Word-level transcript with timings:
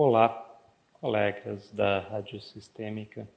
Olá, 0.00 0.30
colegas 1.00 1.72
da 1.72 1.98
Rádio 1.98 2.40
Sistêmica, 2.40 3.28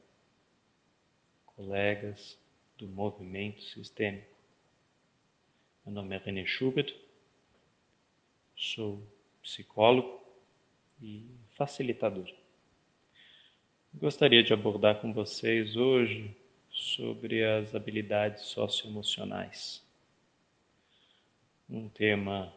colegas 1.55 2.37
do 2.77 2.87
movimento 2.87 3.63
sistêmico. 3.63 4.37
Meu 5.83 5.95
nome 5.95 6.15
é 6.15 6.19
René 6.19 6.45
Schubert, 6.45 6.95
sou 8.55 9.01
psicólogo 9.41 10.21
e 11.01 11.25
facilitador. 11.57 12.31
Gostaria 13.95 14.43
de 14.43 14.53
abordar 14.53 15.01
com 15.01 15.11
vocês 15.11 15.75
hoje 15.75 16.37
sobre 16.69 17.43
as 17.43 17.73
habilidades 17.73 18.43
socioemocionais. 18.43 19.83
Um 21.67 21.89
tema 21.89 22.53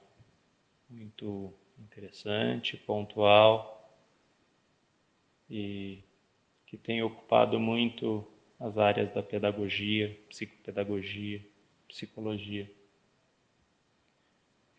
muito 0.91 1.55
interessante, 1.79 2.77
pontual 2.77 3.74
e 5.49 6.03
que 6.67 6.77
tem 6.77 7.03
ocupado 7.03 7.59
muito 7.59 8.27
as 8.59 8.79
áreas 8.79 9.13
da 9.13 9.23
pedagogia, 9.23 10.19
psicopedagogia, 10.29 11.41
psicologia. 11.89 12.71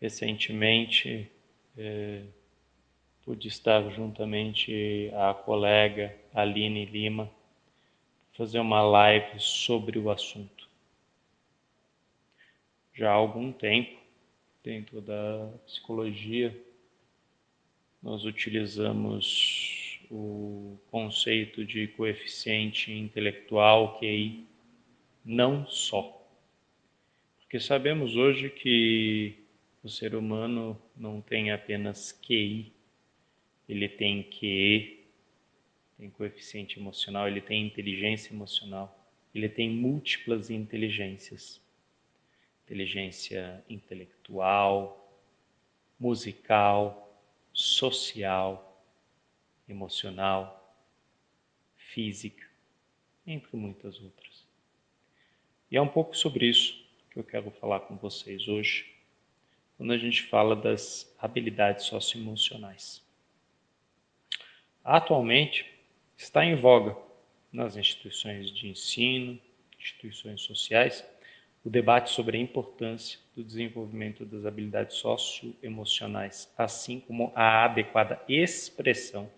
Recentemente, 0.00 1.30
eh, 1.76 2.24
pude 3.22 3.48
estar 3.48 3.88
juntamente 3.90 5.10
à 5.14 5.32
colega 5.34 6.14
Aline 6.34 6.84
Lima 6.84 7.30
fazer 8.32 8.60
uma 8.60 8.82
live 8.82 9.40
sobre 9.40 9.98
o 9.98 10.10
assunto. 10.10 10.68
Já 12.92 13.10
há 13.10 13.14
algum 13.14 13.50
tempo, 13.50 13.98
dentro 14.62 15.00
da 15.00 15.50
psicologia, 15.66 16.56
nós 18.02 18.24
utilizamos 18.24 19.75
o 20.10 20.78
conceito 20.90 21.64
de 21.64 21.88
coeficiente 21.88 22.92
intelectual, 22.92 23.98
QI, 23.98 24.46
não 25.24 25.66
só. 25.66 26.12
Porque 27.40 27.60
sabemos 27.60 28.16
hoje 28.16 28.50
que 28.50 29.34
o 29.82 29.88
ser 29.88 30.14
humano 30.14 30.80
não 30.96 31.20
tem 31.20 31.52
apenas 31.52 32.12
QI, 32.12 32.72
ele 33.68 33.88
tem 33.88 34.22
QE, 34.22 35.04
tem 35.98 36.10
coeficiente 36.10 36.78
emocional, 36.78 37.26
ele 37.28 37.40
tem 37.40 37.66
inteligência 37.66 38.32
emocional, 38.32 39.06
ele 39.34 39.48
tem 39.48 39.70
múltiplas 39.70 40.50
inteligências. 40.50 41.60
Inteligência 42.64 43.64
intelectual, 43.68 45.22
musical, 45.98 47.22
social, 47.52 48.65
emocional, 49.68 50.62
física, 51.76 52.44
entre 53.26 53.56
muitas 53.56 54.00
outras. 54.00 54.46
E 55.70 55.76
é 55.76 55.82
um 55.82 55.88
pouco 55.88 56.16
sobre 56.16 56.46
isso 56.46 56.84
que 57.10 57.18
eu 57.18 57.24
quero 57.24 57.50
falar 57.50 57.80
com 57.80 57.96
vocês 57.96 58.46
hoje, 58.46 58.94
quando 59.76 59.92
a 59.92 59.98
gente 59.98 60.22
fala 60.22 60.54
das 60.54 61.14
habilidades 61.18 61.86
socioemocionais. 61.86 63.02
Atualmente, 64.84 65.66
está 66.16 66.44
em 66.44 66.54
voga 66.54 66.96
nas 67.52 67.76
instituições 67.76 68.50
de 68.50 68.68
ensino, 68.68 69.38
instituições 69.78 70.42
sociais, 70.42 71.04
o 71.64 71.70
debate 71.70 72.10
sobre 72.10 72.38
a 72.38 72.40
importância 72.40 73.18
do 73.34 73.42
desenvolvimento 73.42 74.24
das 74.24 74.46
habilidades 74.46 74.96
socioemocionais, 74.96 76.52
assim 76.56 77.00
como 77.00 77.32
a 77.34 77.64
adequada 77.64 78.22
expressão 78.28 79.28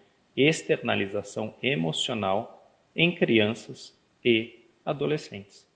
externalização 0.42 1.54
emocional 1.62 2.72
em 2.94 3.14
crianças 3.14 3.96
e 4.24 4.58
adolescentes. 4.84 5.66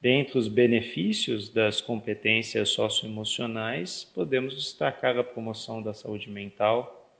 Dentre 0.00 0.38
os 0.38 0.48
benefícios 0.48 1.50
das 1.50 1.80
competências 1.80 2.70
socioemocionais, 2.70 4.02
podemos 4.04 4.54
destacar 4.54 5.18
a 5.18 5.24
promoção 5.24 5.82
da 5.82 5.92
saúde 5.92 6.30
mental, 6.30 7.12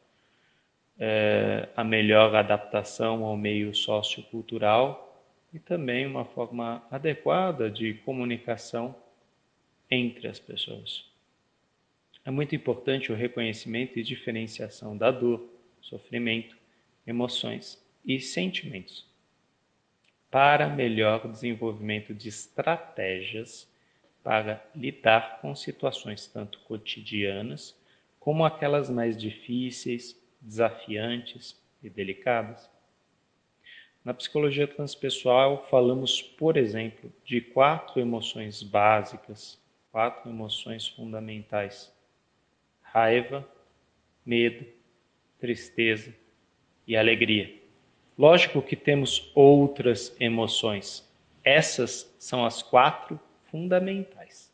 eh, 0.99 1.69
a 1.77 1.85
melhor 1.85 2.35
adaptação 2.35 3.25
ao 3.25 3.37
meio 3.37 3.75
sociocultural 3.75 5.11
e 5.53 5.59
também 5.59 6.07
uma 6.07 6.25
forma 6.25 6.83
adequada 6.91 7.71
de 7.71 7.95
comunicação 7.95 8.95
entre 9.91 10.29
as 10.29 10.39
pessoas. 10.39 11.05
É 12.25 12.31
muito 12.31 12.55
importante 12.55 13.11
o 13.11 13.15
reconhecimento 13.15 13.99
e 13.99 14.03
diferenciação 14.03 14.97
da 14.97 15.11
dor, 15.11 15.43
sofrimento, 15.81 16.57
emoções 17.07 17.83
e 18.05 18.21
sentimentos, 18.21 19.07
para 20.31 20.69
melhor 20.69 21.27
desenvolvimento 21.29 22.15
de 22.15 22.29
estratégias 22.29 23.69
para 24.23 24.65
lidar 24.75 25.41
com 25.41 25.55
situações 25.55 26.27
tanto 26.27 26.59
cotidianas 26.61 27.77
como 28.19 28.45
aquelas 28.45 28.91
mais 28.91 29.17
difíceis, 29.17 30.17
desafiantes 30.41 31.61
e 31.83 31.89
delicadas. 31.89 32.71
Na 34.05 34.15
psicologia 34.15 34.67
transpessoal, 34.67 35.67
falamos, 35.71 36.23
por 36.23 36.57
exemplo, 36.57 37.13
de 37.25 37.41
quatro 37.41 38.01
emoções 38.01 38.63
básicas, 38.63 39.61
quatro 39.91 40.31
emoções 40.31 40.87
fundamentais: 40.89 41.93
raiva, 42.83 43.47
medo, 44.25 44.67
tristeza 45.41 46.15
e 46.87 46.97
alegria. 46.97 47.59
Lógico 48.17 48.61
que 48.61 48.77
temos 48.77 49.31
outras 49.35 50.15
emoções. 50.21 51.09
Essas 51.43 52.15
são 52.19 52.45
as 52.45 52.63
quatro 52.63 53.19
fundamentais. 53.51 54.53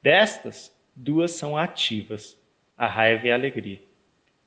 Destas, 0.00 0.74
duas 0.96 1.32
são 1.32 1.56
ativas, 1.56 2.36
a 2.76 2.86
raiva 2.86 3.26
e 3.26 3.30
a 3.30 3.34
alegria, 3.34 3.82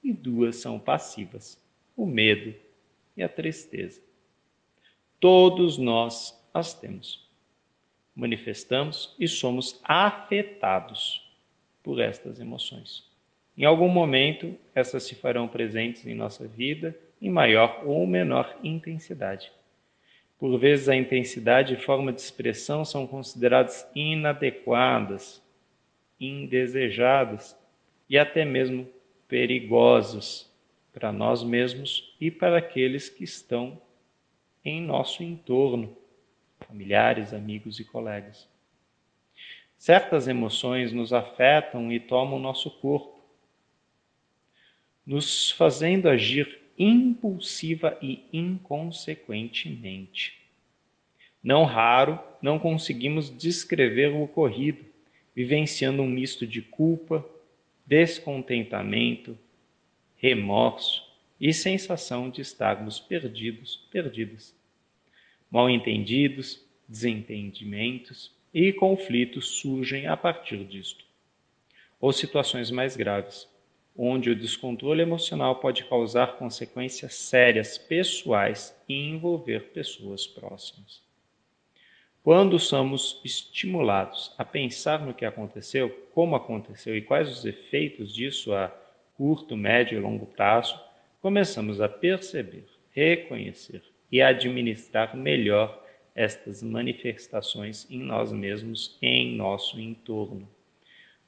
e 0.03 0.11
duas 0.11 0.57
são 0.57 0.79
passivas, 0.79 1.61
o 1.95 2.05
medo 2.05 2.53
e 3.15 3.23
a 3.23 3.29
tristeza. 3.29 4.01
Todos 5.19 5.77
nós 5.77 6.37
as 6.53 6.73
temos. 6.73 7.29
Manifestamos 8.15 9.15
e 9.19 9.27
somos 9.27 9.79
afetados 9.83 11.29
por 11.83 11.99
estas 11.99 12.39
emoções. 12.39 13.14
Em 13.57 13.63
algum 13.63 13.87
momento, 13.87 14.53
essas 14.73 15.03
se 15.03 15.15
farão 15.15 15.47
presentes 15.47 16.05
em 16.05 16.13
nossa 16.13 16.45
vida 16.45 16.97
em 17.21 17.29
maior 17.29 17.81
ou 17.85 18.05
menor 18.05 18.57
intensidade. 18.61 19.51
Por 20.37 20.57
vezes, 20.59 20.89
a 20.89 20.95
intensidade 20.95 21.73
e 21.73 21.77
forma 21.77 22.11
de 22.11 22.19
expressão 22.19 22.83
são 22.83 23.07
consideradas 23.07 23.89
inadequadas, 23.95 25.41
indesejadas 26.19 27.57
e 28.09 28.17
até 28.17 28.43
mesmo 28.43 28.87
perigosas 29.27 30.51
para 30.93 31.11
nós 31.11 31.41
mesmos 31.43 32.15
e 32.19 32.29
para 32.29 32.57
aqueles 32.57 33.09
que 33.09 33.23
estão 33.23 33.81
em 34.63 34.81
nosso 34.81 35.23
entorno, 35.23 35.95
familiares, 36.59 37.33
amigos 37.33 37.79
e 37.79 37.85
colegas. 37.85 38.47
Certas 39.77 40.27
emoções 40.27 40.91
nos 40.91 41.13
afetam 41.13 41.91
e 41.91 41.99
tomam 41.99 42.39
nosso 42.39 42.69
corpo 42.79 43.14
nos 45.05 45.51
fazendo 45.51 46.09
agir 46.09 46.59
impulsiva 46.77 47.97
e 48.01 48.23
inconsequentemente. 48.33 50.37
Não 51.43 51.63
raro, 51.63 52.19
não 52.41 52.57
conseguimos 52.57 53.29
descrever 53.37 54.11
o 54.11 54.23
ocorrido, 54.23 54.83
vivenciando 55.35 56.01
um 56.01 56.07
misto 56.07 56.47
de 56.47 56.61
culpa, 56.61 57.23
descontentamento, 57.85 59.37
remorso 60.17 61.03
e 61.39 61.53
sensação 61.53 62.29
de 62.29 62.41
estarmos 62.41 62.99
perdidos, 62.99 63.87
perdidas. 63.91 64.55
Mal 65.51 65.69
entendidos, 65.69 66.65
desentendimentos 66.87 68.33
e 68.53 68.73
conflitos 68.73 69.59
surgem 69.59 70.07
a 70.07 70.17
partir 70.17 70.63
disto. 70.63 71.05
Ou 71.99 72.11
situações 72.11 72.71
mais 72.71 72.95
graves, 72.95 73.47
onde 73.97 74.29
o 74.29 74.35
descontrole 74.35 75.01
emocional 75.01 75.55
pode 75.55 75.85
causar 75.85 76.35
consequências 76.37 77.15
sérias 77.15 77.77
pessoais 77.77 78.75
e 78.89 78.93
envolver 78.93 79.71
pessoas 79.71 80.27
próximas. 80.27 81.01
Quando 82.21 82.57
somos 82.57 83.21
estimulados 83.23 84.33
a 84.37 84.43
pensar 84.43 85.05
no 85.05 85.13
que 85.13 85.25
aconteceu, 85.25 85.89
como 86.13 86.35
aconteceu 86.35 86.97
e 86.97 87.01
quais 87.01 87.29
os 87.29 87.45
efeitos 87.45 88.13
disso 88.13 88.53
a 88.53 88.67
curto, 89.15 89.55
médio 89.55 89.97
e 89.97 90.01
longo 90.01 90.25
prazo, 90.25 90.79
começamos 91.21 91.79
a 91.79 91.87
perceber, 91.87 92.65
reconhecer 92.91 93.81
e 94.11 94.21
administrar 94.21 95.15
melhor 95.15 95.83
estas 96.13 96.63
manifestações 96.63 97.89
em 97.89 97.99
nós 97.99 98.31
mesmos 98.31 98.97
e 99.01 99.07
em 99.07 99.35
nosso 99.35 99.79
entorno. 99.79 100.49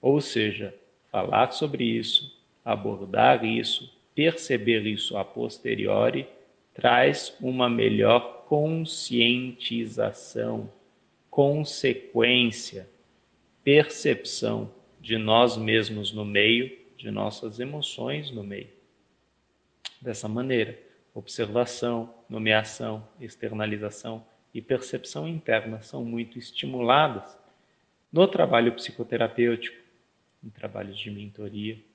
Ou 0.01 0.21
seja, 0.21 0.73
falar 1.11 1.51
sobre 1.51 1.83
isso, 1.83 2.36
abordar 2.67 3.43
isso, 3.45 3.97
perceber 4.13 4.85
isso 4.85 5.15
a 5.15 5.23
posteriori 5.23 6.27
traz 6.73 7.33
uma 7.39 7.69
melhor 7.69 8.43
conscientização, 8.45 10.69
consequência, 11.29 12.89
percepção 13.63 14.69
de 14.99 15.17
nós 15.17 15.55
mesmos 15.55 16.11
no 16.11 16.25
meio, 16.25 16.77
de 16.97 17.09
nossas 17.09 17.61
emoções 17.61 18.29
no 18.31 18.43
meio. 18.43 18.67
Dessa 20.01 20.27
maneira, 20.27 20.77
observação, 21.13 22.13
nomeação, 22.29 23.07
externalização 23.21 24.25
e 24.53 24.61
percepção 24.61 25.25
interna 25.25 25.81
são 25.81 26.03
muito 26.03 26.37
estimuladas 26.37 27.39
no 28.11 28.27
trabalho 28.27 28.73
psicoterapêutico, 28.73 29.77
em 30.43 30.49
trabalhos 30.49 30.99
de 30.99 31.09
mentoria, 31.09 31.86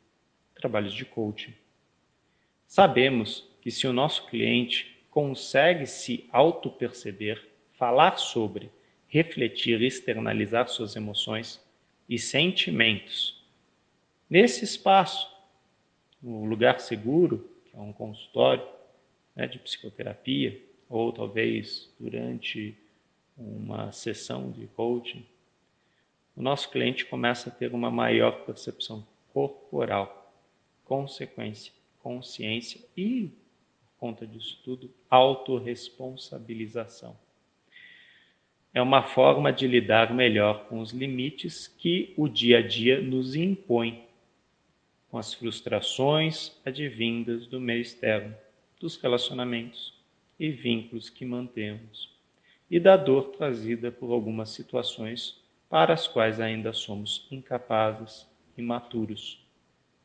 trabalhos 0.63 0.95
de 0.95 1.05
coaching. 1.05 1.53
Sabemos 2.67 3.47
que 3.61 3.71
se 3.71 3.87
o 3.87 3.93
nosso 3.93 4.27
cliente 4.29 5.05
consegue 5.11 5.87
se 5.87 6.27
auto-perceber, 6.31 7.51
falar 7.75 8.17
sobre, 8.17 8.71
refletir, 9.09 9.83
externalizar 9.83 10.69
suas 10.69 10.95
emoções 10.95 11.61
e 12.09 12.17
sentimentos, 12.19 13.45
nesse 14.31 14.65
espaço, 14.65 15.31
no 16.23 16.45
lugar 16.45 16.79
seguro, 16.81 17.51
que 17.67 17.77
é 17.77 17.81
um 17.81 17.93
consultório 17.93 18.67
né, 19.35 19.49
de 19.49 19.59
psicoterapia, 19.59 20.63
ou 20.89 21.13
talvez 21.13 21.93
durante 21.99 22.77
uma 23.37 23.91
sessão 23.91 24.51
de 24.53 24.67
coaching, 24.69 25.27
o 26.37 26.43
nosso 26.43 26.71
cliente 26.71 27.05
começa 27.05 27.51
a 27.51 27.53
ter 27.53 27.75
uma 27.75 27.91
maior 27.91 28.45
percepção 28.47 29.05
corporal, 29.33 30.22
consequência, 30.93 31.73
consciência 32.03 32.79
e, 32.95 33.31
por 33.95 34.09
conta 34.09 34.27
disso 34.27 34.61
tudo, 34.63 34.91
autorresponsabilização. 35.09 37.17
É 38.75 38.83
uma 38.83 39.03
forma 39.03 39.51
de 39.51 39.67
lidar 39.67 40.13
melhor 40.13 40.67
com 40.67 40.81
os 40.81 40.91
limites 40.91 41.67
que 41.67 42.13
o 42.15 42.29
dia 42.29 42.59
a 42.59 42.63
dia 42.63 43.01
nos 43.01 43.35
impõe, 43.35 44.05
com 45.11 45.17
as 45.17 45.33
frustrações 45.33 46.55
advindas 46.63 47.47
do 47.47 47.59
meio 47.59 47.81
externo, 47.81 48.37
dos 48.79 48.99
relacionamentos 48.99 49.95
e 50.39 50.51
vínculos 50.51 51.09
que 51.09 51.25
mantemos, 51.25 52.11
e 52.71 52.79
da 52.79 52.99
dor 52.99 53.31
trazida 53.31 53.91
por 53.91 54.13
algumas 54.13 54.51
situações 54.51 55.41
para 55.71 55.95
as 55.95 56.07
quais 56.07 56.39
ainda 56.39 56.75
somos 56.75 57.27
incapazes, 57.31 58.29
imaturos. 58.59 59.42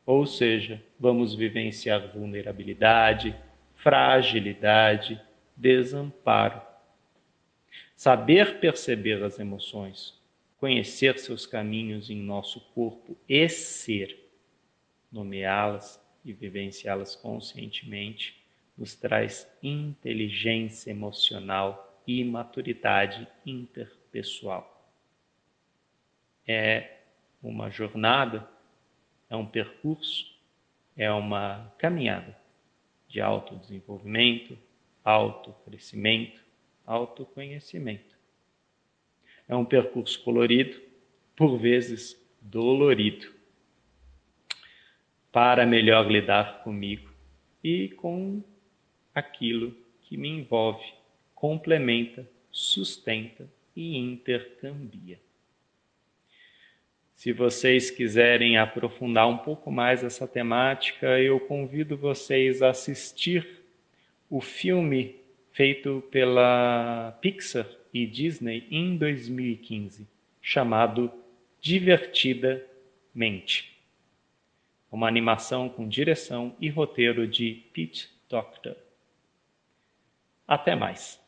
Ou 0.08 0.26
seja, 0.26 0.84
vamos 1.00 1.36
vivenciar 1.36 2.12
vulnerabilidade, 2.12 3.36
fragilidade, 3.76 5.22
desamparo. 5.56 6.60
Saber 7.96 8.60
perceber 8.60 9.22
as 9.24 9.38
emoções, 9.38 10.20
conhecer 10.58 11.20
seus 11.20 11.46
caminhos 11.46 12.10
em 12.10 12.20
nosso 12.20 12.60
corpo 12.74 13.16
e 13.30 13.48
ser, 13.48 14.28
nomeá-las 15.12 16.04
e 16.26 16.34
vivenciá-las 16.34 17.16
conscientemente, 17.16 18.44
nos 18.76 18.96
traz 18.96 19.48
inteligência 19.62 20.90
emocional 20.90 22.02
e 22.08 22.24
maturidade 22.24 23.28
interpessoal 23.46 24.78
é 26.48 27.02
uma 27.44 27.70
jornada, 27.70 28.48
é 29.30 29.36
um 29.36 29.46
percurso, 29.46 30.26
é 30.96 31.12
uma 31.12 31.74
caminhada 31.78 32.38
de 33.08 33.22
autodesenvolvimento, 33.22 34.58
autocrescimento, 35.04 36.42
autoconhecimento. 36.86 38.16
É 39.48 39.56
um 39.56 39.66
percurso 39.66 40.22
colorido, 40.24 40.82
por 41.36 41.58
vezes 41.58 42.22
dolorido, 42.42 43.32
para 45.32 45.66
melhor 45.66 46.10
lidar 46.10 46.64
comigo 46.64 47.10
e 47.64 47.90
com 47.90 48.44
aquilo 49.14 49.76
que 50.02 50.18
me 50.18 50.30
envolve, 50.30 50.84
complementa, 51.36 52.28
sustenta 52.52 53.48
e 53.76 53.98
intercambia. 53.98 55.20
Se 57.18 57.34
vocês 57.34 57.90
quiserem 57.90 58.58
aprofundar 58.58 59.28
um 59.28 59.40
pouco 59.40 59.72
mais 59.72 60.04
essa 60.04 60.28
temática, 60.28 61.20
eu 61.20 61.40
convido 61.40 61.98
vocês 61.98 62.62
a 62.62 62.70
assistir 62.70 63.64
o 64.30 64.40
filme 64.40 65.16
feito 65.52 66.04
pela 66.12 67.18
Pixar 67.20 67.66
e 67.92 68.06
Disney 68.06 68.68
em 68.70 68.96
2015, 68.96 70.08
chamado 70.40 71.12
Divertidamente. 71.60 73.76
Uma 74.92 75.08
animação 75.08 75.70
com 75.70 75.88
direção 75.88 76.56
e 76.62 76.70
roteiro 76.70 77.28
de 77.28 77.64
Pete 77.74 78.12
Doctor. 78.30 78.78
Até 80.48 80.76
mais! 80.76 81.20